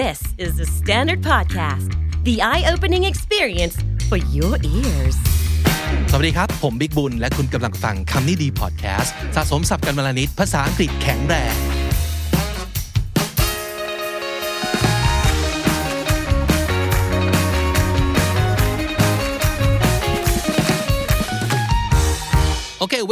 [0.00, 1.92] This is the Standard Podcast,
[2.24, 3.76] the eye opening experience
[4.08, 5.16] for your ears.
[6.10, 11.54] สวัสดีครับ ผมบิ๊กบุญ และคุณกำลังฟังคำนี้ดีพอดแคสต์สะสมสับกันวลนิดภาษาอังกฤษแข็งแรง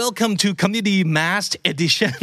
[0.02, 2.14] welcome to Community Masked Edition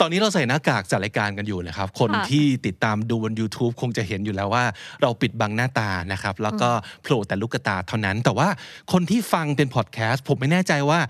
[0.00, 4.64] ตอนนี้เราใส่หน้ากากจัดรายการกันอยู่นะครับ คนที่ติดตามดูบน YouTube คงจะเห็นอยู่แล้วว่า
[5.02, 6.70] เราปิดบังหน้าตานะครับ แล้วก็
[7.02, 8.48] โผล่แต่ลูกตาเท่านั้น แต่ว่า
[8.92, 11.00] คนที่ฟังเป็นพอดแคสต์ผมไม่แน่ใจว่า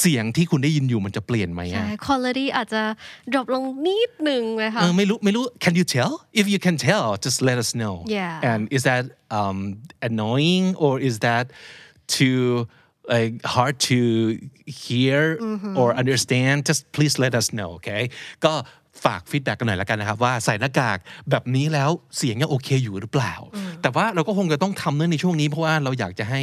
[0.00, 2.82] เสียงที่คุณได้ยินอยู่มันจะเปลี่ยนไหมอะใช่ quality อาจจะ
[3.32, 8.50] drop ลงนิดหนึ่งไหมคะเออไม่รู้ไม่รู้ can you tell if you can tell just let us know Yeah.
[8.50, 9.04] and is that
[9.38, 9.58] um,
[10.08, 11.44] annoying or is that
[12.16, 12.44] too
[13.12, 13.98] like hard to
[14.84, 15.20] hear
[15.80, 18.02] or understand just please let us know okay
[18.46, 18.54] ก็
[19.06, 20.98] ฝากฟีดแบ็กกันหน่อยแล้วกันนะครับ ว่าใส่หน้ากาก
[21.30, 23.34] แบบนี้แล้วเสียงยังโอเคอยู่หรือเปล่า
[23.82, 26.40] แต่ว่าเราก็คงจะต้องทำเนื่องในช่วงนี้เพราะว่าเราอยากจะให้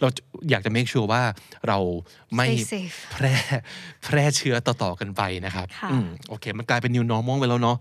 [0.00, 0.08] เรา
[0.50, 1.22] อยากจะ make sure ว่า
[1.68, 1.78] เรา
[2.36, 3.34] ไม่ Stay safe แพร่
[4.04, 7.76] แพร่เชื้อต่อๆกันไปนะครับค่ะอืมโอเคมันกลายเป็น new normal ไปแล้วเนาะ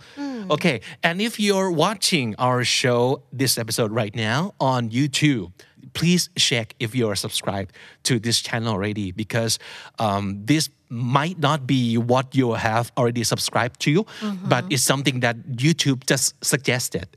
[0.50, 0.66] โอเค
[1.08, 3.02] and if you're watching our show
[3.42, 4.40] this episode right now
[4.72, 5.48] on YouTube
[5.99, 7.71] please check if you're subscribed
[8.09, 9.53] to this channel already because
[9.99, 10.65] um, this
[11.19, 13.93] might not be what you have already subscribed to
[14.53, 17.09] but it's something that YouTube just suggested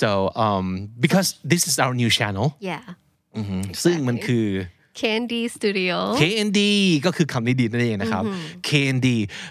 [0.00, 0.08] so
[0.44, 0.66] um,
[1.04, 2.84] because this is our new channel yeah
[3.84, 4.46] ซึ่งมันคือ
[5.00, 6.60] Candy Studio KND
[7.06, 8.24] ก็คือคำนี้ดีนั่นเองนะครับ
[8.68, 9.08] KND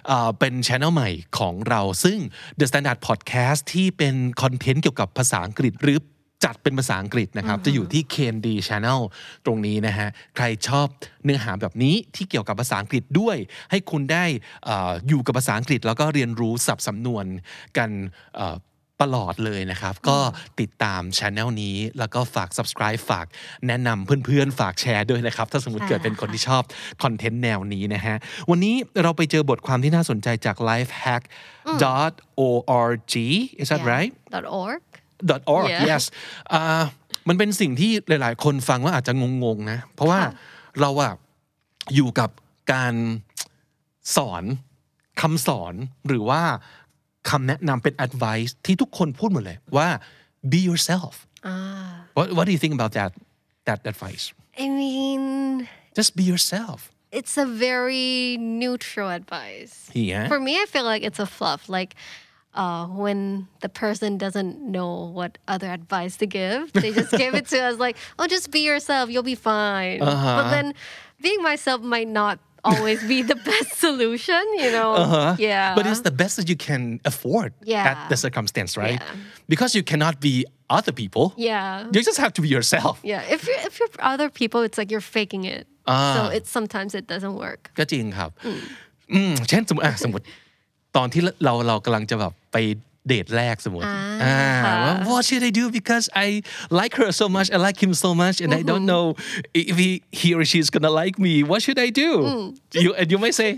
[0.08, 2.18] เอ่อเป็นช anel ใหม่ของเรา ซึ่ง
[2.60, 5.98] The Standard Podcast ที่เป็นคอนเทนต์เกี่ยวกับภาษาอังกฤษ หรือ
[6.45, 9.01] จัดเป็นภาษาอังกฤษนะครับ จะอยู่ที่ KND Channel
[9.47, 10.87] ตรงนี้นะฮะ ใครชอบ
[11.25, 13.37] เนื้อหาแบบนี้ที่เกี่ยวกับภาษาอังกฤษด้วย
[13.71, 14.25] ให้คุณได้
[14.65, 17.25] เอออยู่กับภาษาอังกฤษ แล้วก็เรียนรู้ศัพท์สำนวน
[17.77, 17.91] กัน
[18.37, 18.57] เอ่อ
[19.07, 20.19] ตลอดเลยนะครับ ก็
[20.61, 23.27] ติดตามช anel นี้ แล้วก็ฝาก subscribe ฝาก
[23.67, 26.63] แนะนำเพื่อนๆ ฝากแชร์ด้วยนะครับ ถ้าสมมติใช่เกิดเป็นคนค่ะที่ชอบ
[27.03, 28.17] คอนเทนต์แนวนี้นะฮะ
[28.51, 33.15] วันนี้เราไปเจอบทความที่น่าสนใจจาก lifehack.org
[33.63, 33.93] is that Yeah.
[33.93, 34.83] right dot org
[35.29, 35.85] .org Yeah.
[35.91, 36.05] yes
[36.53, 36.83] อ่า
[37.29, 39.13] มันเป็นสิ่งที่หลาย ๆ คนฟังว่าอาจจะ
[39.45, 40.33] งงๆนะ เพราะว่าค่ะ
[40.81, 41.13] เราอะ
[41.95, 42.31] อยู่กับ
[42.73, 42.95] การ
[44.17, 44.45] สอน
[45.21, 45.75] คำสอน
[46.09, 46.43] หรือว่า
[47.31, 49.89] คำแนะนำเป็น advice ที่ทุกคนพูดหมดเลยว่า
[50.53, 51.15] be yourself
[51.47, 51.57] อ่า
[52.17, 53.13] what what do you think about that
[53.69, 54.25] that advice
[54.65, 55.23] I mean
[55.99, 56.79] just be yourself
[57.19, 58.11] it's a very
[58.63, 59.75] neutral advice
[60.11, 61.93] yeah for me I feel like it's a fluff like
[62.62, 63.20] uh, when
[63.64, 67.76] the person doesn't know what other advice to give they just give it to us
[67.86, 70.00] like oh just be yourself you'll be fine
[70.40, 70.68] but then
[71.26, 74.90] being myself might not always be the best solution you know
[75.38, 76.82] yeah but it's the best that you can
[77.12, 77.90] afford Yeah.
[77.92, 79.16] at the circumstance right Yeah.
[79.54, 80.36] because you cannot be
[80.78, 84.30] other people yeah you just have to be yourself Yeah, if you're if you're other
[84.42, 85.64] people, it's like you're faking it.
[86.16, 87.62] So it's sometimes it doesn't work.
[87.78, 88.30] ก็จริงครับ
[89.12, 90.26] อืมเช่นสมมติอ่ะสมมติ
[90.97, 92.57] ตอนที่เราเรากำลังจะแบบไป
[93.09, 96.27] เดทแรกสมมติอ่าอ่าว่า what should I do because I
[96.81, 99.05] like her so much I like him so much and I don't know
[99.71, 99.91] if he,
[100.21, 102.11] he or she's gonna like me what should I do
[102.85, 103.51] you and you might say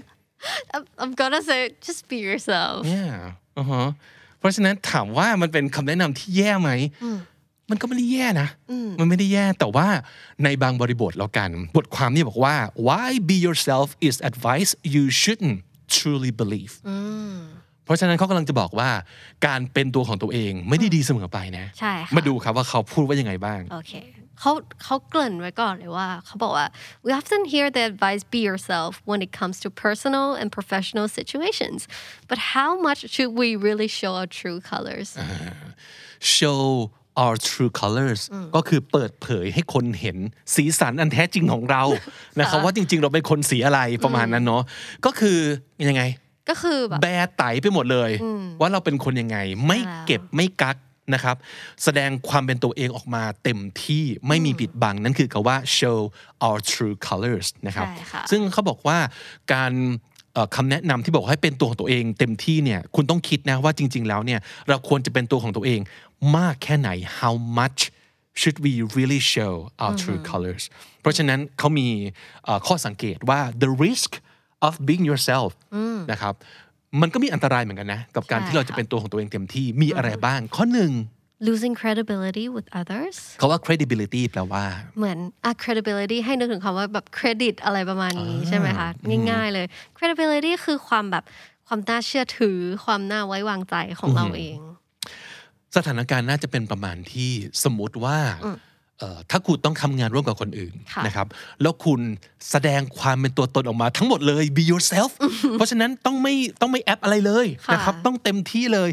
[0.75, 2.78] I'm, I'm gonna say just be yourself.
[2.97, 3.16] yeah
[3.59, 3.84] อือฮะ
[4.38, 6.70] เพราะฉะนั้นถามว่ามันเป็นคำแนะนำที่แย่ไหม
[7.70, 8.49] มันก็ไม่ได้แย่นะ
[9.00, 9.88] มันไม่ได้แย่ แต่ว่า
[10.44, 12.56] ในบางบริบทแล้วกัน บทความนี่บอกว่า
[12.88, 15.59] why be yourself is advice you shouldn't
[15.97, 16.75] truly believe
[17.84, 18.91] เพราะฉะนั้นเขากำลังจะบอกว่า
[19.47, 23.94] การเป็นตัวของตัวเองไม่ได้ดีเสมอไปนะ ใช่ค่ะมาดูครับว่าเขาพูดว่ายังไงบ้าง โอเค
[24.41, 24.52] เขา
[24.84, 26.66] เขาเกริ่นไว้ก่อนเลยว่าเขาบอกว่า
[27.04, 31.81] we often hear the advice be yourself when it comes to personal and professional situations
[32.31, 35.08] but how much should we really show our true colors
[36.38, 36.62] show
[37.22, 38.20] our true colors
[38.54, 40.16] ก็คือเปิดเผยให้คนเห็น
[40.54, 41.82] สีสันอันแท้จริงของเรา
[42.40, 44.62] นะครับว่าจริง ๆ เราเป็นคนสีอะไรประมาณนั้นเนาะ
[45.06, 45.38] ก็คือ
[45.88, 46.02] ยังไง
[46.48, 48.10] ก็คือแบบแบร์ไตไปหมดเลย
[48.60, 50.76] ว่าเราเป็นคนยังไง ไม่ใช่แล้วเก็บไม่กัก
[51.14, 51.37] นะครับ
[51.84, 55.98] แสดงความเป็นตัวเองออกมาเต็มที่ไม่มีปิดบัง นั่นคือคำว่า show
[56.46, 58.98] our true colors นะครับใช่ค่ะซึ่งเขาบอกว่า
[59.52, 60.12] การเอ่อ
[60.56, 65.81] คำแนะนำที่บอกให้เป็นตัวของตัวเอง เต็มที่เนี่ยคุณต้องคิดนะว่าจริง ๆ แล้วเนี่ยเราควรจะเป็นตัวของตัวเอง
[66.37, 66.90] มากแค่ไหน
[67.20, 67.81] how much
[68.40, 70.64] should we really show our true colors
[71.00, 71.88] เพราะฉะนั้นเขามี
[72.44, 74.11] เอ่อข้อสังเกตว่า the risk
[74.67, 75.50] of being yourself
[76.12, 76.35] นะครับ
[77.00, 80.93] มันก็มีอันตรายเหมือนกันนะ กับการใช่ที่เราจะค่ะเป็นตัวของตัวเองเต็มที่มีอะไรบ้าง ข้อหนึ่ง
[81.46, 84.64] losing credibility with others เขาว่า credibility แปลว่า
[84.98, 88.88] เหมือนอะ credibility ให้นึกถึงคำว่าแบบ credit อะไรประมาณนี้ใช่ไหมคะ
[89.30, 89.66] ง่ายๆเลย
[89.96, 91.24] credibility คือความแบบ
[91.68, 94.58] ความน่าเชื่อถือ ความน่าไว้วางใจของเราเอง
[95.76, 97.30] สถานการณ์น่าจะเป็นประมาณที่
[97.64, 98.18] สมมติว่า
[98.98, 101.26] เอ่อถ้าคุณต้องทำงานร่วมกับคนอื่นค่ะนะครับ
[101.62, 102.00] แล้วคุณ
[102.50, 105.10] แสดงความเป็นตัวตนออกมาทั้งหมดเลย be yourself
[105.52, 108.90] เพราะฉะนั้นต้องไม่ต้องไม่แอปอะไรเลยค่ะนะครับ ต้องเต็มที่เลย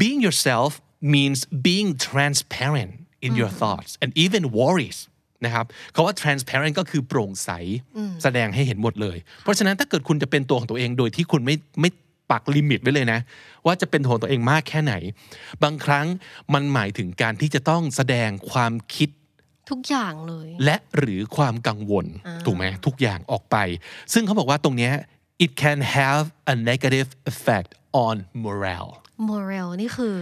[0.00, 0.70] being yourself
[1.14, 2.92] means being transparent
[3.26, 4.98] in your thoughts and even worries
[5.44, 7.50] นะครับคาว่า transparent ก็คือโปร่งใส
[8.22, 11.90] แสดงให้เห็นหมดเลย เพราะฉะนั้นถ้าเกิดคุณจะเป็นตัวของตัวเองโดยที่คุณไม่ไม่
[12.30, 13.20] ปักลิมิตไว้เลยนะ
[13.66, 14.94] ว่าจะเป็นตัวของตัวเองมากแค่ไหน
[15.62, 16.06] บางครั้ง
[16.54, 19.08] มันหมายถึงการที่จะต้องแสดงความคิด
[19.70, 22.06] ทุกอย่างเลย และหรือความกังวล
[22.46, 23.56] ถูกไหมทุกอย่างออกไป
[24.12, 24.92] ซึ่งเขาบอกว่าตรงเนี้ย
[25.44, 27.70] it can have a negative effect
[28.06, 28.92] on morale
[29.30, 30.14] moral นี่คือ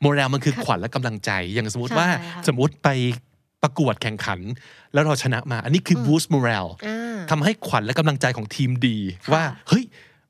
[0.00, 2.88] โมเรลมันคือขวัญและกำลังใจ อย่างสมมติว่าใช่ค่ะสมมติไป
[3.62, 4.40] ประกวดแข่งขัน
[4.92, 8.98] แล้วเราชนะมา อันนี้คือ boost morale อ่าทำให้ขวัญและกำลังใจของทีมดี
[9.32, 9.84] ว่า เฮ้ย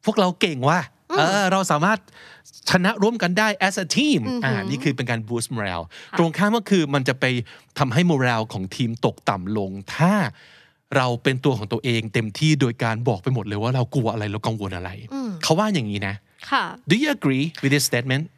[0.05, 0.81] พวกเราเก่งว่ะ
[1.19, 1.99] เออเราสามารถ
[2.70, 5.85] ชนะร่วมกันได้ as a team อ่านี่คือเป็นการ boost morale
[6.19, 7.25] ตรงข้ามก็คือมันจะไป
[7.79, 10.15] ทำให้ morale ของทีมตกต่ำลง ถ้า
[10.97, 14.91] เราเป็นตัวของตัวเองเต็มที่โดยการบอกไปหมดเลยว่าเรากลัวอะไรเรากังวลอะไร
[15.43, 16.15] เขาว่าอย่างนี้นะ
[16.50, 18.38] ค่ะ Do you agree with this statement well ก็ก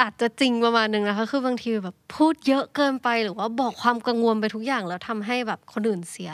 [0.00, 6.32] อาจจะจริงประมาณนึงนะคะ คือบางทีแบบพูดเยอะเกินไปหรือว่าบอกความกังวลไปทุกอย่าง แล้วทำให้แบบคนอื่นเสีย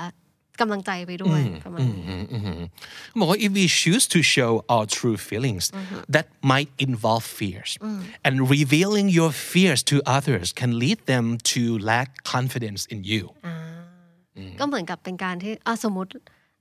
[0.60, 2.04] กำลังใจไปด้วยประมาณนี้
[3.08, 5.64] เขาบอกว่า if we choose to show our true feelings
[6.14, 7.70] that might involve fears
[8.26, 13.24] and revealing your fears to others can lead them to lack confidence in you
[14.60, 16.10] ก็เหมือนกับเป็นการที่อะสมมติ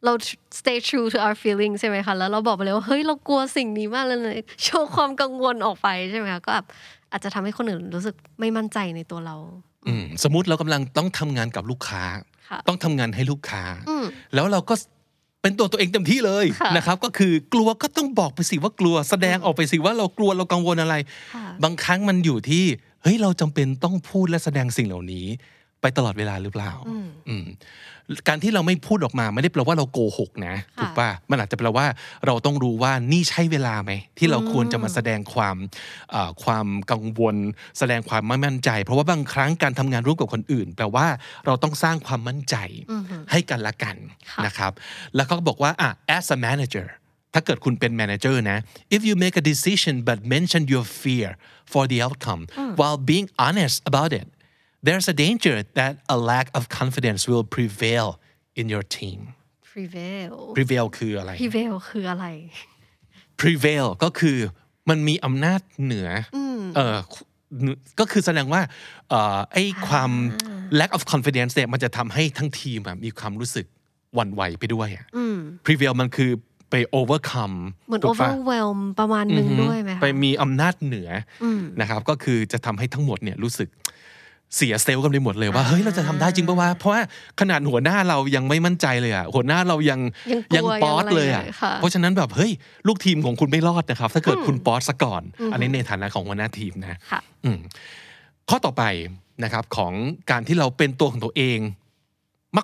[0.05, 0.13] เรา
[0.59, 6.65] stay true to our feelings ใช่ไหมคะแล้วเราบอกไปเลยว่าเฮ้ยเรากลัวสิ่งนี้มากเลยโชว์ความกังวลออกไปใช่ไหมคะก็แบบ
[7.11, 9.35] อาจจะทำให้คนอื่นรู้สึกไม่มั่นใจในตัวเรา
[9.87, 12.03] อืมสมมติเรากำลังต้องทำงานกับลูกค้า
[12.49, 13.63] ค่ะต้องทำงานให้ลูกค้า
[14.33, 14.75] แล้วเราก็
[15.41, 20.95] เป็นตัวตัวเองเต็มที่เลยค่ะนะครับ ก็คือกลัวก็ต้องบอกไปสิว่ากลัว แสดงออกไปสิว่าเรากลัวเรากังวลอะไร
[21.35, 22.63] ค่ะบางครั้งมันอยู่ที่
[23.03, 25.27] เฮ้ยเราจำเป็นต้องพูดและแสดงสิ่งเหล่านี้
[25.81, 26.71] ไปตลอดเวลาหรือเปล่า
[27.29, 27.45] อืม
[28.27, 31.85] การที่เราไม่พูดออกมาไม่ได้แปลว่าเราโกหกนะค่ะถูกป่ะมันอาจจะแปลว่า
[32.25, 35.55] เราต้องรู้ว่านี่ใช่เวลาไหมที่เราควรจะมาแสดงความ
[36.11, 37.35] เอ่อความกังวล
[37.79, 41.07] แสดงความไม่มั่นใจ เพราะว่าบางครั้งการทำงานร่วมกับคนอื่น แปลว่า
[41.45, 42.55] เราต้องสร้างความมั่นใจ
[43.31, 43.95] ให้กันละกัน
[44.31, 44.71] ค่ะนะครับ
[45.15, 46.87] แล้วเขาก็บอกว่าอะ as a manager
[47.33, 48.57] ถ้าเกิดคุณเป็น manager นะ
[48.95, 51.29] if you make a decision but mention your fear
[51.71, 52.41] for the outcome
[52.79, 54.27] while being honest about it
[54.87, 58.07] there's a danger that a lack of confidence will prevail
[58.59, 59.19] in your team
[59.71, 62.25] prevail prevail คืออะไร prevail คืออะไร
[63.41, 64.37] prevail ก็คือ
[64.89, 66.39] มันมีอำนาจเหนืออ
[66.75, 66.97] เออ
[67.99, 68.61] ก็คือแสดงว่า
[69.09, 70.11] เอ่อไอ้ความ
[70.79, 73.65] lack of confidence เนี่ยมันจะทำให้ทั้งทีมอะมีความรู้สึก
[74.15, 75.05] หวั่นไหวไปด้วยอะ
[75.65, 76.31] prevail มันคือ
[76.71, 77.55] ไป overcome
[77.87, 81.09] เหมือนถูกปะ overwhelm ประมาณนึงด้วยไหมคะไปมีอำนาจเหนือ
[81.43, 81.45] อ
[81.81, 83.69] นะครับก็คือจะทำให้ทั้งหมดเนี่ยรู้สึก
[84.55, 87.01] เสียเซลล์กันไปหมดเลยว่าเฮ้ยเราจะทำได้จริงปะวะเพราะว่า
[87.39, 89.99] ขนาดหัวหน้าเรายังไม่มั่นใจเลยอะหัวหน้าเรายัง
[90.55, 92.51] ยังกลัวป๊อตยังอะไรเลยอะเลยค่ะเพราะฉะนั้นแบบเฮ้ย
[92.87, 97.57] ลูกทีมของคุณไม่รอดนะครับ ถ้าเกิดคุณป๊อตซะก่อน อันนี้ในฐานะของหัวหน้าทีมนะค่ะอืม
[98.49, 98.83] ข้อต่อไป
[99.43, 99.93] นะครับของ
[100.31, 101.59] การที่เราเป็นตัวของตัวเอง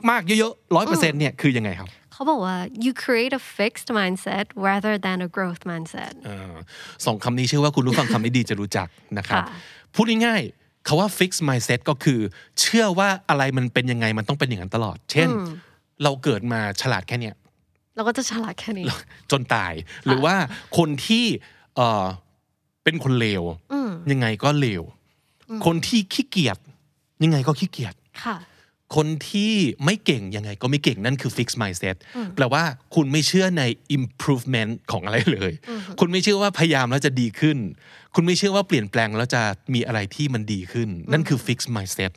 [0.09, 2.55] มาก ๆ เยอะๆร้อยเปอร์เซ็นต์เนี่ยคือยังไงครับเขาบอกว่า
[2.85, 6.53] you create a fixed mindset rather than a growth mindset เออ
[7.05, 9.57] สองคำนี้เชื่อว่าคุณผู้ฟังคำนี้ดีจะรู้จักนะครับค่ะ
[9.95, 12.20] พูดง่ายๆ คาว่า fix mindset ก็คือ
[12.60, 15.30] เชื่อว่าอะไรมันเป็นยังไงมันต้องเป็นอย่างนั้นตลอด เช่น
[16.04, 17.36] เราเกิดมาฉลาดแค่เนี้ย
[17.96, 18.86] เราก็จะฉลาดแค่นี้
[19.32, 19.74] จนตาย
[20.06, 20.36] หรือว่า
[20.77, 21.25] คนที่
[21.75, 22.06] เอ่อ
[22.84, 23.44] เป็นคนเลว
[24.12, 24.84] ยังไงก็เลว
[25.65, 26.58] คนที่ขี้เกียจ
[27.24, 28.36] ยังไงก็ขี้เกียจค่ะ
[28.96, 29.54] คนที่
[29.86, 31.96] ไม่เก่งยังไงก็ไม่เก่งนั่นคือ fix mindset
[32.36, 32.63] แปลว่า
[32.96, 33.63] คุณไม่เชื่อใน
[33.98, 35.51] improvement ของอะไรเลย
[36.00, 37.58] คุณไม่เชื่อว่าพยายามแล้วจะดีขึ้น
[38.15, 39.42] คุณไม่เชื่อว่าเปลี่ยนแปลงแล้วจะ
[39.74, 42.12] มีอะไรที่มันดีขึ้น นั่นคือ fix mindset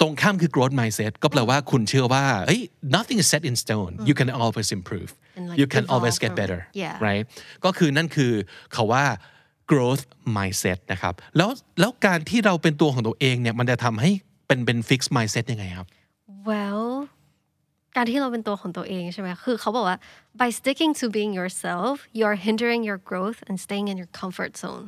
[0.00, 2.62] ตรงข้ามคือ growth mindset ก็แปลว่าคุณเชื่อว่าเฮ้ย
[2.94, 6.16] nothing is set in stone you can always improve And like you can evolve always
[6.22, 6.96] get from- better Yeah.
[7.08, 7.24] right
[7.64, 8.32] ก็คือนั่นคือ
[8.72, 9.04] เขาว่า
[9.70, 10.04] growth
[10.36, 14.10] mindset นะครับ แล้วแล้วการที่เราเป็นตัวของตัวเองเนี่ยมันจะทำให้
[14.52, 15.86] เป็นเป็น fix mindset ยังไงครับ
[16.48, 16.86] well
[17.96, 19.98] การที่เราเป็นตัวของตัวเองใช่ไหมคือเขาบอกว่า
[20.40, 24.86] by sticking to being yourself you're hindering your growth and staying in your comfort zone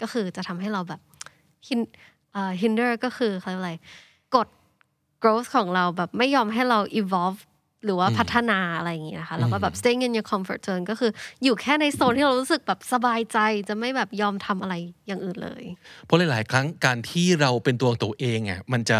[0.00, 1.00] ก็คือจะทำให้เราแบบ
[1.68, 1.90] hin-
[2.32, 3.72] เอ่อ hinder ก็คือเขาเรียกอะไร
[4.34, 4.48] กด
[5.22, 7.40] growth ของเราแบบไม่ยอมให้เรา evolve
[7.84, 11.10] หรือว่าพัฒนาอะไรอย่างงี้นะคะแล้วก็แบบ staying in your comfort zone ก็คือ
[11.44, 14.74] อยู่แค่ในโซนที่เรารู้สึกแบบสบายใจจะไม่แบบยอมทำอะไร
[15.06, 15.62] อย่างอื่นเลย
[16.04, 18.98] เพราะหลาย ๆ ครั้งการที่เราเป็นตัวของตัวเองอะมันจะ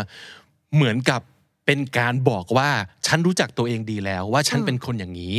[0.75, 1.21] เหมือนกับ
[1.67, 2.71] เป็นการบอกว่า
[3.07, 5.37] ฉันรู้จักตัวเองดีแล้วว่าฉันเป็นคนอย่างนี้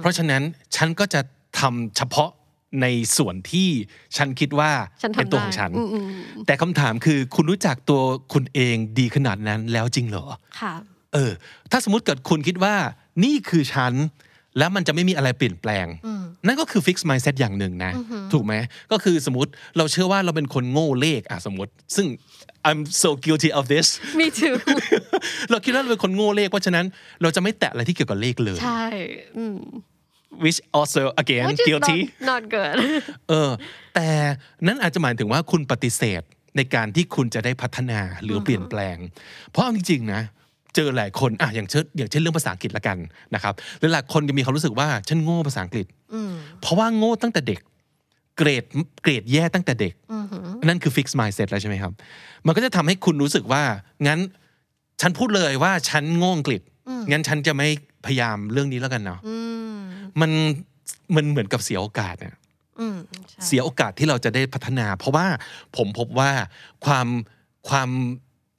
[0.00, 0.42] เพราะฉะนั้น
[0.76, 1.20] ฉันก็จะ
[1.58, 2.30] ทำเฉพาะ
[2.82, 3.68] ในส่วนที่
[4.16, 4.70] ฉันคิดว่า
[5.02, 6.08] ฉันทำเป็นตัวของฉันได้อืม
[6.46, 8.00] แต่คำถามคือคุณรู้จักตัว
[8.32, 10.24] คุณเองดีขนาดนั้นแล้วจริงเหรอ
[10.60, 10.74] ค่ะ
[11.14, 11.32] เออ
[11.70, 12.74] ถ้าสมมติเกิดคุณคิดว่า
[13.24, 13.94] นี่คือฉัน
[14.58, 15.86] แล้วมันจะไม่มีอะไรเปลี่ยนแปลง
[16.46, 17.92] นั่นก็คือ fix mindset อย่างหนึ่งนะ
[18.32, 18.54] ถูกไหม
[18.92, 22.06] ก็คือสมมติเราเชื่อว่าเราเป็นคนโง่เลขอะสมมติ ซึ่ง
[22.68, 23.86] I'm so guilty of this
[24.20, 24.54] me too
[25.50, 26.86] เราคิดว่าเราเป็นคนโง่เลขเพราะฉะนั้น
[27.22, 28.84] เราจะไม่แตะอะไรที่เกี่ยวกับเลขเลย ใช่
[29.36, 29.58] อืม
[30.44, 32.76] which also again which is guilty not not good
[33.28, 33.50] เออ
[33.94, 34.08] แต่
[34.66, 36.22] นั้นอาจจะหมายถึงว่าคุณปฏิเสธ
[36.56, 38.96] ในการที่คุณจะได้พัฒนาหรือเปลี่ยนแปลง
[39.50, 40.22] เพราะเอาจริงๆนะ
[40.74, 42.98] เจอหลายคนอะอย่างเช่นอย่างเช่นเรื่องภาษาอังกฤษละกัน
[43.34, 45.86] นะครับหลายๆคนจะมีความรู้สึกว่าฉันโง่ภาษาอังกฤษ
[46.60, 47.60] เพราะว่าโง่ตั้งแต่เด็ก
[48.36, 48.64] เกรด
[49.02, 49.94] เกรดแย่ตั้งแต่เด็ก
[50.68, 51.92] นั่นคือ fix mindset แล้วใช่ไหมครับ
[52.46, 53.62] มันก็จะทำให้คุณรู้สึกว่า
[54.06, 54.18] งั้น
[55.00, 56.60] ฉันพูดเลยว่าฉันโง่อังกฤษ
[57.10, 57.68] งั้นฉันจะไม่
[58.06, 59.20] พยายามเรื่องนี้แล้วกันเนาะ
[60.20, 60.30] มัน
[61.16, 62.34] มันเหมือนกับเสียโอกาสเนี่ย
[62.80, 62.96] อืม
[63.30, 65.26] ใช่เสียโอกาสที่เราจะได้พัฒนา เพราะว่า
[65.76, 66.30] ผมพบว่า
[66.84, 67.06] ความ
[67.68, 67.90] ความ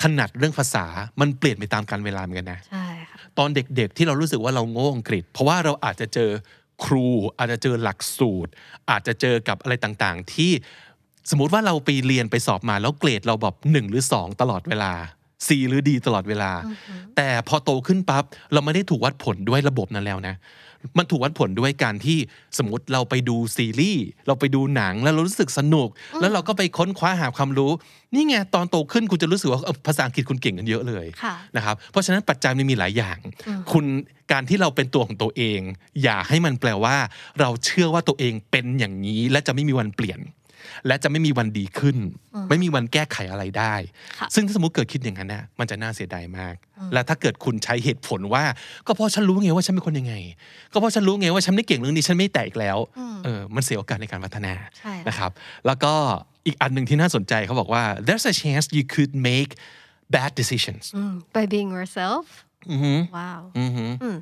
[0.03, 0.85] ถนัดเรื่องภาษา
[1.19, 6.29] มันเปลี่ยนไปตามการเวลาเหมือนกันนะใช่ค่ะตอนเด็กๆที่เรารู้สึกว่าเราโง่อังกฤษ เพราะว่าเราอาจจะเจอ
[6.85, 7.07] ครู
[7.37, 8.51] อาจจะเจอหลักสูตร
[8.89, 10.51] อาจจะเจอกับอะไรต่างๆ ที่
[11.29, 14.93] สมมุติว่าเราไปเรียนไปสอบมาแล้วเกรดเราแบบหนึ่งหรือสองตลอดเวลา
[15.47, 16.51] C หรือดีตลอดเวลา
[17.15, 20.35] แต่พอโตขึ้นปั๊บเราไม่ได้ถูกวัดผลด้วยระบบนั้นแล้วนะ
[20.97, 22.17] มันถูกวัดผลด้วยการที่
[22.57, 25.89] สมมติเราไปดูซีรีส์เราไปดูหนังแล้วเรารู้สึกสนุก
[26.21, 27.71] แล้วเราก็ไปค้นคว้าหาความรู้
[28.13, 33.17] นี่ไงตอนโตขึ้นคุณจะรู้สึกว่าเออภาษาอังกฤษคุณเก่งกันเยอะเลยค่ะนะครับเพราะฉะนั้นปัจจัยมันมีหลายอย่าง
[33.71, 33.85] คุณ
[34.31, 35.59] การที่เราเป็นตัวของตัวเอง
[36.03, 36.95] อย่าให้มันแปลว่า
[37.39, 40.19] เราเชื่อว่าตัวเองเป็นอย่างนี้ และจะไม่มีวันเปลี่ยน
[40.87, 41.97] และจะไม่มีวันดีขึ้น
[42.49, 43.73] ไม่มีวันแก้ไขอะไรได้
[44.19, 46.55] ค่ะซึ่งถ้าสมมติเกิดคิดอย่างนั้นนะมันจะน่าเสียดายมาก
[46.93, 48.43] และถ้าเกิดคุณใช้เหตุผลว่า
[48.87, 50.15] ก็เพราะฉันรู้ไงว่าฉันเป็นคนยังไง
[50.73, 52.77] ก็เพราะฉันรู้ไงว่าฉันไม่เก่งเรื่องนี้ฉันไม่แตกแล้ว
[53.25, 55.31] เออมันเสียโอกาสในการพัฒนาใช่ค่ะนะครับ
[55.65, 55.93] แล้วก็
[56.45, 59.51] อีกอันหนึ่งที่น่าสนใจเขาบอกว่า there's a chance you could make
[60.15, 60.83] bad decisions
[61.35, 62.25] by being yourself
[63.17, 64.17] ว้าวอืม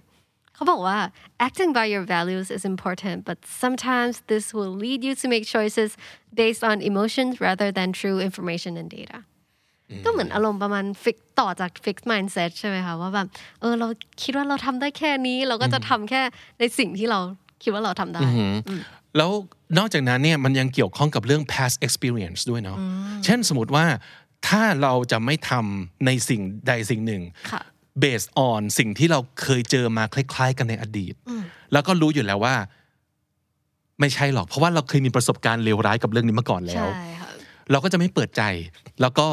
[0.61, 0.99] เขาบอกว่า
[1.47, 5.89] acting by your values is important but sometimes this will lead you to make choices
[6.41, 9.17] based on emotions rather than true information and data
[10.05, 13.27] ก็เหมือนอารมณ์ประมาณ fix ต่อจาก fix mindset ใช่ไหมคะว่าแบบ
[13.61, 13.87] เออเรา
[14.23, 16.21] คิดว่าเราทำได้แค่นี้ เราก็จะทำแค่
[16.59, 17.19] ในสิ่งที่เรา
[17.63, 18.21] คิดว่าเราทำได้
[19.17, 19.31] แล้ว
[19.77, 22.77] นอกจากนั้นเนี่ยมันยังเกี่ยวข้องกับเรื่อง past experience ด้วยเนาะ
[23.25, 23.85] เช่นสมมติว่า
[24.47, 27.61] ถ้าเราจะไม่ทำในสิ่งใดสิ่งหนึ่งค่ะ
[28.03, 31.13] based on สิ่งที่เราเคยเจอมาคล้ายๆ กันในอดีต
[31.71, 32.55] แล้วก็รู้อยู่แล้วว่า
[33.99, 37.29] ไม่ใช่หรอก เพราะว่าเราเคยมีประสบการณ์เลวร้ายกับเรื่องนี้มาก่อนแล้วใช่ค่ะ
[37.71, 38.41] เราก็จะไม่เปิดใจ
[39.01, 39.27] แล้วก็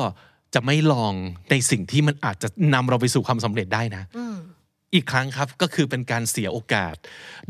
[0.54, 1.12] จะไม่ลอง
[1.50, 4.04] ในสิ่งที่มันอาจจะนำเราไปสู่ความสำเร็จได้นะ
[4.94, 6.94] อีกครั้งครับก็คือเป็นการเสียโอกาส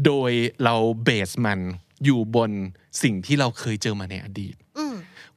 [0.04, 0.30] โดย
[0.64, 0.74] เรา
[1.04, 1.60] เบสมัน
[2.04, 2.50] อยู่บน
[3.02, 4.54] สิ่งที่เราเคยเจอมาในอดีต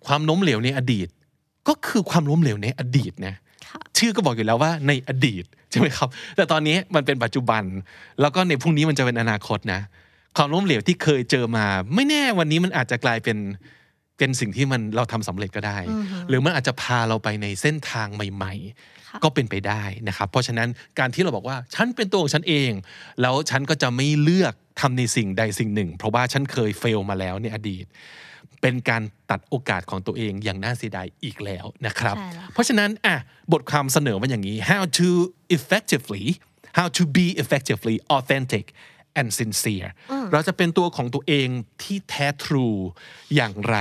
[0.06, 1.08] ความล้มเหลวในอดีต
[1.68, 3.40] ก็คือความล้มเหลวในอดีตนะค่ะ
[3.98, 7.64] ชื่อก็บอกอยู่แล้วว่าในอดีตใช่ไหมครับ แต่ตอนนี้มันเป็นปัจจุบัน
[8.22, 9.82] แล้วก็ในพรุ่งนี้มันจะเป็นอนาคตนะ
[10.38, 11.66] ความล้มเหลวที่เคยเจอมา
[11.96, 13.38] ไม่แน่วันนี้มันอาจจะกลายเป็น
[14.18, 15.78] เป็นสิ่งที่มันเราทำสำเร็จก็ได้
[16.30, 18.54] หรือมันอาจจะพาเราไปในเส้นทางใหม่
[19.08, 22.72] ค่ะๆก็เป็นไปได้นะครับ เพราะฉะนั้นการที่เราบอกว่าฉันเป็นตัวของฉันเอง
[23.22, 27.86] แล้วฉันก็จะไม่เลือกทำในสิ่งใดสิ่งหนึ่ง เพราะว่าฉันเคยเฟลมาแล้วในอดีต
[28.62, 33.16] เป็นการตัดโอกาสของตัวเองอย่างน่าเสียดายอีกแล้วนะครับใช่แล้วค่ะเพราะฉะนั้นอะ
[33.54, 35.10] บทความเสนอมาอย่างนี้ how to
[35.58, 36.26] effectively
[36.78, 38.66] how to be effectively authentic
[39.20, 39.90] and sincere
[40.32, 41.48] เราจะเป็นตัวของตัวเอง
[41.82, 42.68] ที่แท้ทรู
[43.36, 43.78] อย่างไร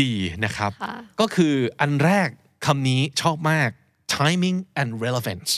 [0.00, 0.12] ดี
[0.44, 2.28] นะครับค่ะก็คืออันแรก
[2.66, 3.70] คำนี้ชอบมาก
[4.16, 5.50] timing and relevance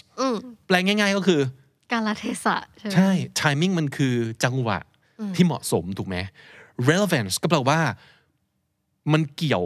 [0.67, 1.41] แปลง่ายๆก็คือ
[1.93, 3.11] การละเทศะใช่ไหมใช่
[3.41, 4.79] timing มันคือจังหวะ
[5.37, 6.17] ที่เหมาะสมถูกไหม
[6.89, 7.81] relevance ก็แปลว่า
[9.13, 9.65] มันเกี่ยว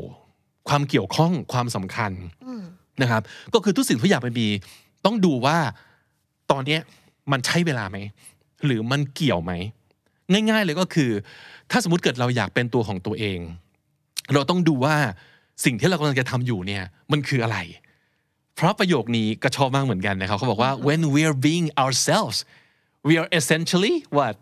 [0.68, 2.12] ความเกี่ยวข้องความสำคัญ
[3.02, 3.22] นะครับ
[3.54, 4.48] ก็คือทุกสิ่งทุกอย่างมันมี
[5.04, 5.56] ต้องดูว่า
[6.50, 6.80] ตอนเนี้ย
[7.32, 7.98] มันใช้เวลาไหม
[8.64, 9.52] หรือมันเกี่ยวไหม
[10.32, 11.10] ง่าย ๆ เลยก็คือ
[11.70, 13.38] ถ้าสมมติเกิดเราอยากเป็นตัวของตัวเอง
[14.34, 14.96] เราต้องดูว่า
[15.64, 17.58] สิ่งที่เรากำลังจะทำอยู่เนี่ยมันคืออะไร
[18.54, 22.38] เพราะประโยคนี้ก็ชอบมากเหมือนกันนะครับเขาบอกว่า when we are being ourselves
[23.08, 24.34] we are essentially what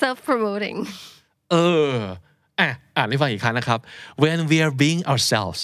[0.00, 0.78] self promoting
[1.50, 1.56] เอ
[1.88, 1.92] อ
[2.60, 3.78] อะอ่านให้ฟังอีกครั้งนะครับ
[4.22, 5.60] when we are being ourselves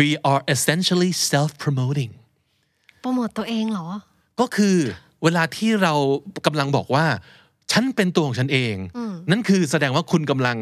[0.00, 2.12] we are essentially self promoting
[3.00, 3.88] โปรโมตตัวเองเหรอ
[4.40, 4.76] ก็คือ
[5.24, 5.94] เวลาที่เรา
[6.46, 7.06] กำลังบอกว่า
[7.72, 8.74] ฉันเป็นตัวของฉันเอง
[9.30, 10.56] นั่นคือแสดงว่าคุณกำลัง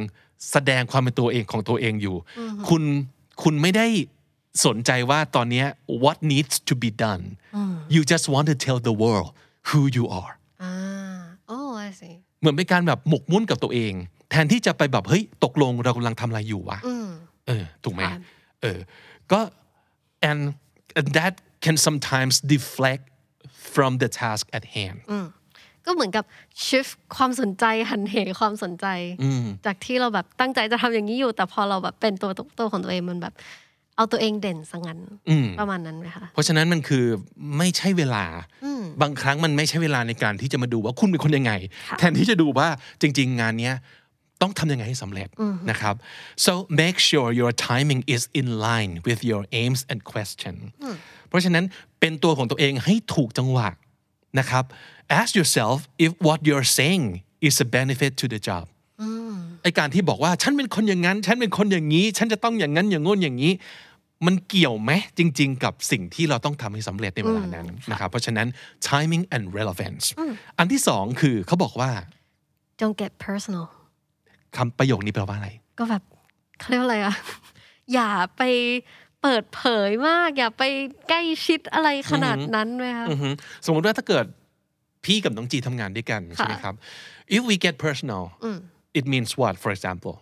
[0.52, 2.16] แสดงความเป็นตัวเองของตัวเองอยู่
[2.68, 2.82] คุณ
[3.42, 3.86] คุณไม่ได้
[4.66, 5.66] สนใจว่าตอนเนี้ย
[6.04, 7.24] what needs to be done
[7.94, 9.30] you just want to tell the world
[9.68, 10.41] who you are อ่า oh I see
[12.42, 13.92] เหมือนเป็นการแบบหมกมุ่นกับตัวเอง
[14.30, 16.78] แทนที่จะไปแบบเฮ้ยตกลงเรากำลังทำอะไรอยู่วะ
[17.46, 18.18] เออถูกไหมค่ะ
[18.62, 18.78] เออ
[19.32, 19.40] ก็
[20.30, 20.40] and
[20.98, 21.34] and that
[21.64, 23.04] can sometimes deflect
[23.74, 24.98] from the task at hand
[25.86, 26.24] ก็เหมือนกับ
[26.66, 28.86] shift ความสนใจหันเหความสนใจ
[29.66, 33.34] จากที่เราแบบตั้งใจจะทำอย่างนี้อยู่ แต่พอเราแบบเป็นตัวตัวของตัวเองมันแบบ
[33.96, 34.98] เอาตัวเองเด่นซะงั้น
[35.60, 37.04] ประมาณนั้นไหมคะเพราะฉะนั้นมันคือ
[37.58, 38.24] ไม่ใช่เวลา
[39.02, 41.52] บางครั้งมันไม่ใช่เวลาในการที่จะมาดูว่าคุณเป็นคนยังไง
[41.88, 42.68] ค่ะแทนที่จะดูว่า
[43.00, 43.74] จริง ๆ งานเนี้ย
[44.42, 45.28] ต้องทำยังไงให้สำเร็จ
[45.70, 45.94] นะครับ
[46.44, 50.56] so make sure your timing is in line with your aims and question
[51.28, 51.64] เพราะฉะนั้น
[52.00, 53.68] เป็นตัวของตัวเองให้ถูกจังหวะ
[54.38, 54.64] นะครับ
[55.20, 57.04] ask yourself if what you're saying
[57.46, 58.64] is a benefit to the job
[59.62, 63.52] ไอการที่บอกว่าฉันเป็นคนอย่างนั้น ฉันเป็นคนอย่างนี้ ฉันจะต้องอย่างนั้นอย่างงู้นอย่างนี้
[64.26, 68.46] มันเกี่ยวไหมจริง ๆ กับสิ่งที่เราต้องทำให้สำเร็จในเวลานั้นนะครับเพราะฉะนั้น
[68.88, 70.04] timing and relevance
[70.58, 71.90] อันที่สองคือเขาบอกว่า
[72.80, 73.66] don't get personal
[74.56, 76.02] คำประโยคนี้แปลว่าอะไร ก็แบบ
[76.58, 77.14] เขาเรียกว่าอะไรอะ
[77.94, 78.42] อย่าไป
[79.22, 80.64] เปิดเผยมาก อย่าไป
[81.08, 83.28] ใกล้ชิดอะไรขนาดนั้นไหมคะอือฮึ
[83.66, 84.24] สมมติว่าถ้าเกิด
[85.04, 86.74] พี่กับน้องจีทำงานด้วยกันใช่ไหมครับ
[87.36, 88.22] if we get personal
[88.99, 90.15] it means what for example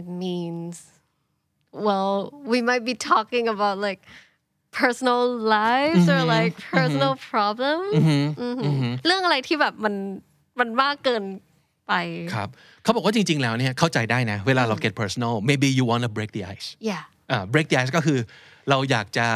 [0.00, 0.74] it means
[1.86, 2.12] well
[2.52, 4.00] we might be talking about like
[4.80, 5.22] personal
[5.56, 9.94] lives or like personal problems อือหือเรื่องอะไรที่แบบมัน
[10.60, 11.24] มันมากเกิน
[11.88, 11.92] ไป
[12.34, 12.48] ครับ
[12.82, 17.66] เขาบอกว่าจริง ๆ แล้วเนี่ยเข้าใจได้นะ เวลาเรา get personal maybe you want to break the ice yeah อ่า break
[17.70, 18.18] the ice ก็คือ
[18.70, 19.26] เราอยากจะ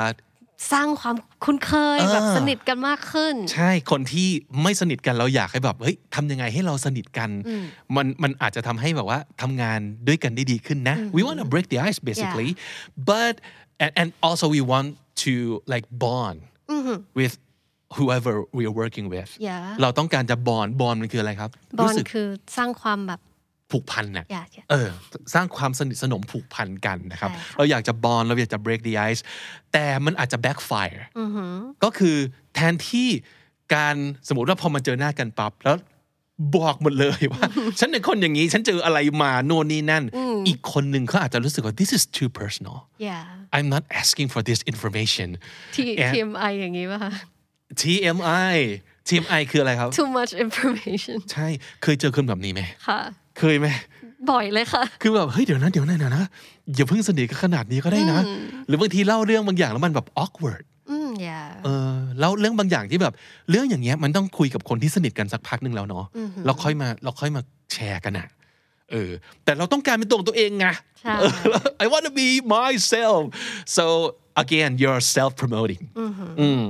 [0.72, 4.28] สร้างความคุ้นเคยแบบสนิทกันมากขึ้น ใช่คนที่
[4.64, 7.30] ไม่สนิทกันเราอยากให้แบบเฮ้ยทำยังไงให้เราสนิทกัน
[7.96, 12.50] มันมันอาจจะทำให้แบบว่าทำงานด้วยกันได้ดีขึ้นนะ we want to break the ice basically
[13.12, 13.34] but
[13.84, 14.88] and, and also we want
[15.26, 15.34] to
[15.74, 16.38] like bond
[17.20, 17.34] with
[17.98, 23.20] whoever we are working with Yeah เราต้องการจะบอนบอนมันคืออะไรครับบอรู้ลสึกคือสร้างความแบบ
[23.72, 24.66] ผูกพันน่ะ Yeah, yeah.
[24.72, 24.90] เออ
[25.34, 29.22] สร้างความสนิทสนมผูกพันกันนะครับใช่ค่ะเราอยากจะบอลเราอยากจะ break the ice
[29.74, 31.02] แต่มันอาจจะ backfire
[31.84, 32.16] ก็คือ
[32.56, 33.10] แทนที่
[33.76, 33.96] การ
[34.28, 35.78] สมมติว่าพอมาเจอหน้ากันปั๊บแล้ว
[36.58, 37.46] บอกหมดเลยว่า
[37.80, 40.04] ฉันเป็นคนอย่างนี้ ฉันเจออะไรมาโน่นนี่นั่น
[40.48, 42.78] อีกคนหนึ่งเขาอาจจะรู้สึกว่า this is too personal
[43.08, 43.24] yeah
[43.56, 45.30] I'm not asking for this information
[45.76, 47.14] ที่ And TMI อย่างนี้ป่ะคะ
[47.82, 48.58] TMI
[49.08, 51.48] TMI คืออะไรครับ too much information ใช่
[51.84, 53.00] เคยเจอคนแบบนี้ไหมค่ะ
[53.38, 53.68] เคยไหม
[54.32, 56.24] บ่อยเลยค่ะ คือแบบเฮ้ยเดี๋ยวนะเดี๋ยวนะเดี๋ยวนะ
[56.76, 58.20] อย่าเพิ่งสนิทกันขนาดนี้ก็ได้นะ
[58.68, 63.14] หรือบางทีเล่าเรื่องบางอย่างแล้วมันแบบ awkward อืม yeah เออแล้วเรื่องบางอย่างที่แบบ
[63.50, 66.06] เรื่องอย่างเงี้ยมันต้องคุยกับคนที่สนิทกันสักพักหนึ่งแล้วเนาะ
[66.46, 67.42] เราค่อยมาเราค่อยมา
[67.74, 68.28] แชร์กันอะ
[68.92, 69.12] เออ
[69.44, 70.66] แต่เราต้องการเป็นตัวของตัวเองไง
[71.02, 71.32] ใช่เออ
[71.84, 73.22] I want to be myself
[73.78, 73.86] so
[74.44, 75.84] again you're self promoting
[76.40, 76.62] อืม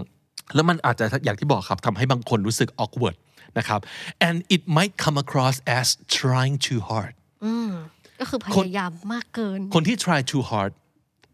[0.56, 3.18] แล้วมันอาจจะอย่างที่บอกครับทำให้บางคนรู้สึก awkward
[3.58, 3.80] นะครับ
[4.28, 5.88] and it might come across as
[6.20, 7.14] trying too hard
[8.20, 10.72] ก็คือพยายามมากเกิน คนที่ try too hard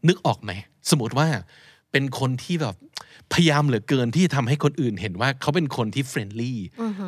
[0.08, 0.52] นึกออกไหม
[0.90, 1.28] สมมติว่า
[1.92, 2.76] เป็นคนที่แบบ
[3.34, 6.54] พยายามเหลือเกินที่ทำให้คนอื่นเห็นว่าเขาเป็นคนที่ friendly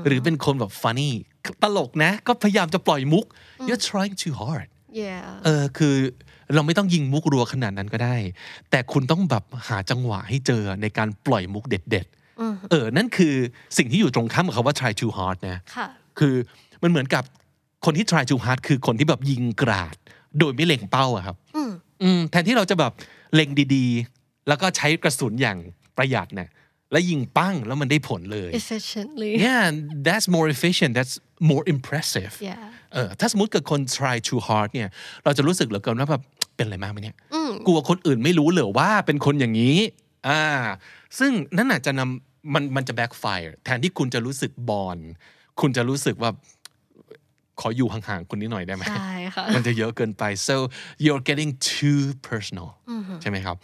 [0.05, 1.11] หรือเป็นคนแบบ funny
[1.63, 3.25] ตลกนะ ก็พยายามจะปล่อยมุก
[3.67, 4.67] you're trying too hard
[5.01, 5.95] yeah เออคือ
[6.53, 8.15] เราไม่ต้องยิงมุกรัวขนาดนั้นก็ได้
[8.69, 12.24] แต่คุณต้องแบบหาจังหวะให้เจอในการปล่อยมุกเด็ดๆ
[12.71, 13.35] เออ นั่นคือ
[13.77, 15.87] สิ่งที่อยู่ตรงข้ามกับคำว่า try too hard นะค่ะ
[16.19, 16.35] คือ
[16.83, 17.23] มันเหมือนกับ
[17.85, 19.95] คนที่ try too hard คือคนที่แบบยิงกราด
[20.39, 22.91] โดยไม่เล็งเป้าอะครับอืมแทนที่เราจะแบบ
[23.35, 25.57] เล็งดีๆ แล้วก็ใช้กระสุนอย่าง
[25.97, 26.49] ประหยัดเนี่ย
[26.91, 29.63] แล้วยิงปั้งแล้วมันได้ผลเลย efficiently yeah
[30.07, 31.15] that's more efficient that's
[31.51, 34.89] more impressive yeah เออถ้าสมมติเกิดคน try too hard เนี่ย
[35.23, 36.23] เราจะรู้สึกเหลือเกินว่าแบบ
[36.55, 37.15] เป็นอะไรมากไหมเนี่ย
[37.67, 39.77] กลัวคนอื่นไม่รู้เหรือว่าเป็นคนอย่างนี้
[40.27, 40.43] อ่า
[41.19, 44.97] ซึ่งนั่นอาจจะนำมันมันจะ backfire แทนที่คุณจะรู้สึกบอล
[45.61, 46.31] คุณจะรู้สึกว่า
[47.59, 50.55] ขออยู่ห่างๆคุณนิดหน่อยได้ไหมใช่ค่ะมันจะเยอะเกินไป so
[51.03, 52.69] you're getting too personal
[53.21, 53.55] ใช่ไหมครับ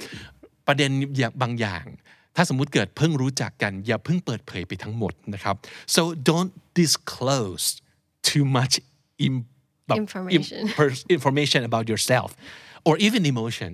[0.68, 1.86] ประเด็นอย่างบางอย่าง
[2.36, 5.56] ถ้าสมมุติเกิดเพิ่งรู้จักกัน อย่าเพิ่งเปิดเผยไปทั้งหมดนะครับ
[5.96, 7.66] so don't disclose
[8.30, 8.74] too much
[9.26, 9.34] in
[9.88, 12.30] แบบ Information im- pers- information about yourself
[12.88, 13.72] or even emotion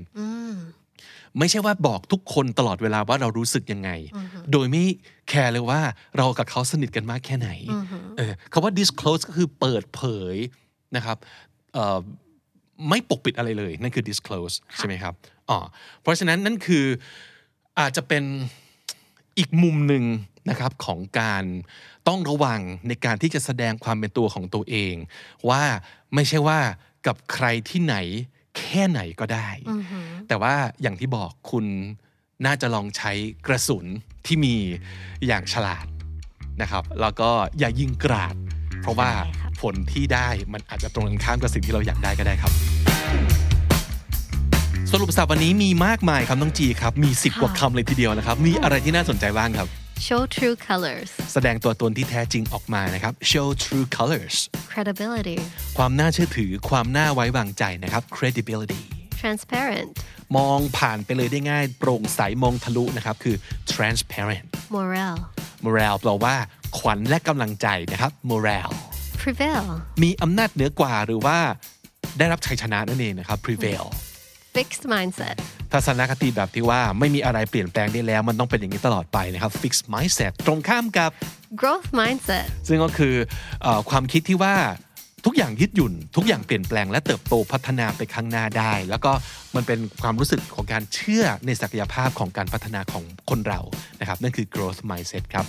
[1.40, 3.90] ไม่ใช่ว่าบอกทุกคนตลอดเวลาว่าเรารู้สึกยังไง
[4.52, 4.84] โดยไม่
[5.30, 5.82] แคร์เลยว่า
[6.18, 7.50] เรากับเขาสนิทกันมากแค่ไหน
[8.18, 10.02] เออคำว่า disclose ก็คือเปิดเผ
[10.34, 10.36] ย
[10.96, 11.18] นะครับ
[11.74, 12.00] เอ่อ
[12.90, 15.14] ไม่ปกปิดอะไรเลย นั่นคือ disclose ใช่ไหมครับ
[15.50, 15.60] อ๋อ
[16.02, 16.86] เพราะฉะนั้นนั่นคือ
[17.80, 18.24] อาจจะเป็น
[19.38, 20.04] อีกมุมหนึ่ง
[20.50, 21.44] นะครับของการ
[22.08, 24.96] ต้องระวังในการที่จะแสดงความเป็นตัวของตัวเอง
[25.50, 25.64] ว่า
[26.16, 26.60] ไม่ใช่ว่า
[27.08, 27.96] กับใครที่ไหน
[28.58, 29.50] แค่ไหนก็ได้
[30.28, 31.66] แต่ว่าอย่างที่บอกคุณ
[32.46, 33.12] น่าจะลองใช้
[33.48, 33.86] กระสุน
[34.26, 34.56] ที่มี
[35.28, 35.86] อย่างฉลาด
[36.62, 38.36] นะครับ แล้วก็อย่ายิงกราด
[38.82, 42.52] เพราะว่าใช่ครับผลที่ได้มันอาจจะตรงกันข้ามกับสิ่งที่เราอยากได้ก็ได้ครับ
[44.92, 49.68] สรุปสับวันนี้มีมากมายครับน้องจีครับ มี 10 กว่าคำเลยทีเดียวนะครับ มีอะไรที่น่าสนใจบ้างครับ
[50.06, 54.36] show true colors แสดงตัวตนที่แท้จริงออกมานะครับ show true colors
[54.72, 55.38] credibility
[55.78, 58.82] ความน่าเชื่อถือความน่าไว้วางใจนะครับ credibility
[59.22, 59.90] transparent
[60.38, 63.36] มองผ่านไปเลยได้ง่าย โปร่งใสมองทะลุนะครับ คือ
[63.74, 65.22] transparent morale
[65.66, 66.36] morale แปลว่า
[66.78, 68.76] ขวัญและกำลังใจนะครับ morale
[69.22, 69.66] prevail
[70.04, 71.38] มีอำนาจเหนือกว่าหรือว่า
[72.18, 73.86] ได้รับชัยชนะนั่นเองนะครับ prevail
[74.58, 75.38] fixed mindset
[75.74, 81.12] ทัศนคติแบบที่ว่าไม่มีอะไรเปลี่ยนแปลงได้แล้ว มันต้องเป็นอย่างนี้ตลอดไปนะครับ fixed mindset ตรงข้ามกับ
[81.60, 83.16] growth mindset ซึ่งก็คือ
[83.62, 84.56] เออความคิดที่ว่า
[85.26, 89.12] ทุกอย่างยืดหยุ่น ทุกอย่างเปลี่ยนแปลงและเติบโตพัฒนาไปข้างหน้าได้ แล้วก็
[89.56, 93.60] มันเป็นความรู้สึกของการเชื่อในศักยภาพของการพัฒนาของคนเรา
[94.00, 95.46] นะครับนั่นคือ growth mindset ครับ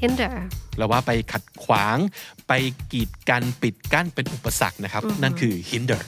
[0.00, 0.34] hinder
[0.76, 1.96] เราว่าไปขัดขวาง
[2.48, 2.52] ไป
[2.92, 6.00] กีดกันปิดกั้นเป็นอุปสรรคนะครับ นั่นคือ hinder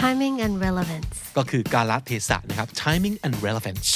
[0.00, 3.88] timing and relevance ก็คือกาลเทศะนะครับ timing and relevance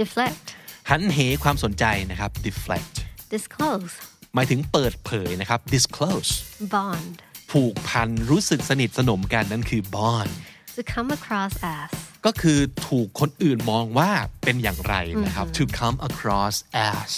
[0.00, 0.46] deflect
[0.90, 2.94] หันเหความสนใจนะครับ deflect
[3.34, 3.94] disclose
[4.34, 6.32] หมายถึงเปิดเผยนะครับ disclose
[6.74, 7.14] bond
[7.50, 10.32] ผูกพันรู้สึกสนิทสนมกันนั่นคือ bond
[10.76, 11.90] to come across as
[12.26, 14.10] ก็คือถูกคนอื่นมองว่า
[14.44, 16.54] เป็นอย่างไรนะครับ to come across
[16.92, 17.08] as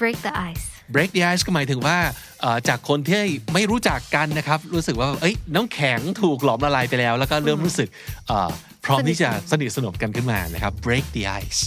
[0.00, 1.96] break the ice break the ice ก็หมายถึงว่า
[2.42, 3.22] เอ่อจากคนที่
[3.54, 7.88] ไม่รู้จักกันนะครับ รู้สึกว่าเอ้ยน้ำแข็งถูกหลอมละลายไปแล้ว แล้วก็เริ่มรู้สึก
[8.28, 8.50] เอ่อ
[8.84, 11.62] พร้อมที่จะสนิทสนมกันขึ้นมานะครับ break the ice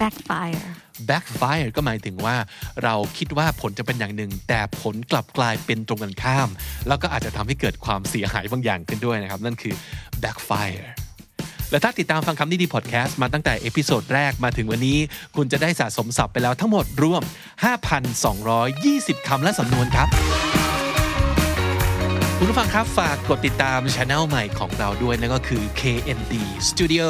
[0.00, 0.68] backfire
[1.10, 2.36] backfire ก็หมายถึงว่า
[2.84, 6.48] เราคิดว่าผลจะเป็นอย่างหนึ่ง แต่ผลกลับกลายเป็นตรงกันข้าม
[6.88, 9.74] แล้วก็อาจจะทำให้เกิดความเสียหายบางอย่างขึ้นด้วยนะครับ นั่นคือ
[10.22, 10.86] backfire
[11.70, 14.98] และถ้าติดตามฟังคำนี้ดีพอดแคสต์มาตั้งแต่ episode แรกมาถึงวันนี้
[15.36, 17.22] คุณจะได้สะสมศัพท์ไปแล้วทั้งหมดรวม
[18.44, 20.08] 5,220 คำและสำนวนครับ
[22.38, 26.34] คุณผู้ฟังครับฝากกดติดตามช anel ใหม่ของเราด้วยนั่นก็คือ KND
[26.68, 27.08] Studio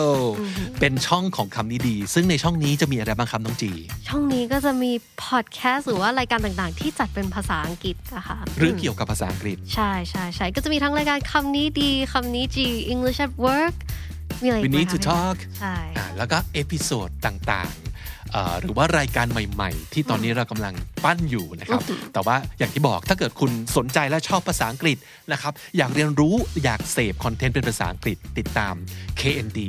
[0.81, 3.71] เป็นช่องของคำนี้ดี ซึ่งในช่องนี้จะมีอะไรบ้างครับน้องจี
[4.09, 4.93] ช่องนี้ก็จะมี
[5.25, 24.97] พอดแคสต์หรือว่ารายการต่างๆ ที่จัดเป็นภาษาอังกฤษนะคะเรื่องเกี่ยวกับภาษาอังกฤษ ใช่ใช่ใช่ก็จะมีทั้งรายการคำนี้ดีคำนี้จี English at work มีอะไรอีกไหมคะ We need to talk ใช่อ่าแล้วก็ episode ต่างๆเอ่อหรือว่ารายการใหม่ๆ ที่ตอนนี้เรากำลังปั้นอยู่นะครับ แต่ว่าอย่างที่บอกถ้าเกิดคุณสนใจและชอบภาษาอังกฤษ
[25.33, 28.75] นะครับ อยากเรียนรู้อยากเสพคอนเทนต์เป็นภาษาอังกฤษติดตาม
[29.21, 29.61] KND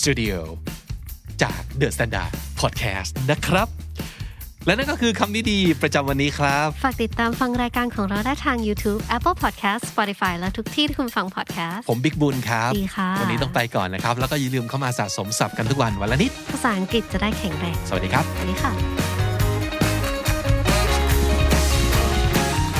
[0.00, 0.36] Studio
[1.42, 3.68] จาก The Standard Podcast นะครับ
[4.66, 18.72] และนั่นก็คือคำนี้ดีประจำวันนี้ครับ ฝากติดตามฟังรายการของเราได้ทาง YouTube Apple Podcast Spotify และทุกที่ที่คุณฟัง podcast ผมบิ๊กบุญครับดีค่ะ วันนี้ต้องไปก่อนนะครับ แล้วก็อย่าลืมเข้ามาสะสมศัพท์กันทุกวันวันละนิด ภาษาอังกฤษจะได้แข็งแรง สวัสดีครับ สวัสดีค่ะ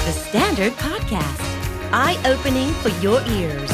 [0.07, 1.43] The Standard Podcast,
[2.05, 3.71] eye opening for your ears.